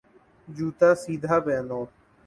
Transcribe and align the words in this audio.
جوتا 0.47 0.89
سیدھا 1.03 1.37
پہنو 1.45 1.81